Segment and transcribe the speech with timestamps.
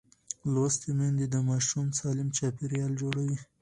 [0.53, 3.37] لوستې میندې د ماشوم سالم چاپېریال جوړوي.